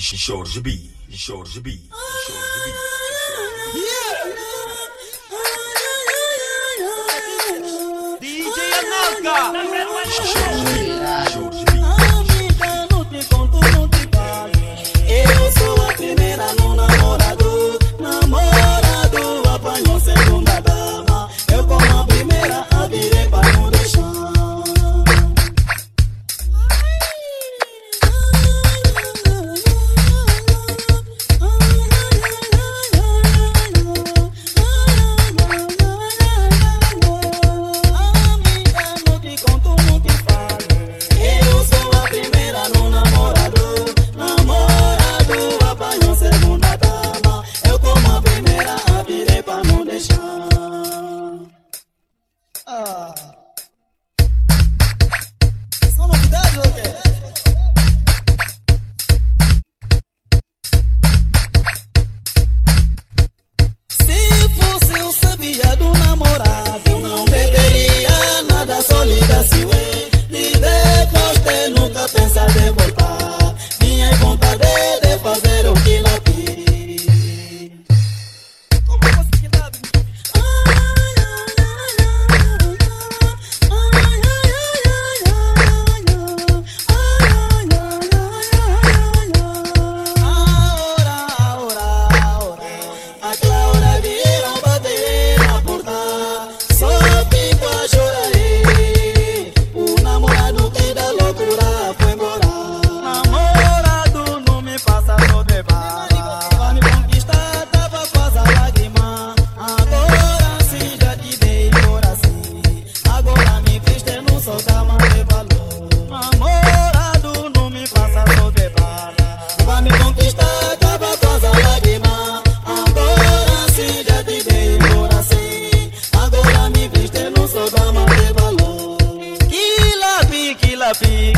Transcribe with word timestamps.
This 0.00 0.14
is 0.14 0.18
short 0.18 0.48
as 0.48 0.56
a 0.56 0.62
bee. 0.62 0.90
This 1.04 1.16
is 1.16 1.20
short 1.20 1.46
Yeah. 3.74 4.30
DJ 8.18 8.58
Anaka. 8.80 9.36
This 9.52 10.08
sure 10.08 10.24
short 10.24 10.48
as 10.48 10.60
a 10.62 10.84
bee. 10.84 10.86
float 93.50 93.89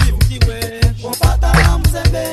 Mziwe, 0.00 0.80
mpata 1.10 1.78
mzembe. 1.78 2.24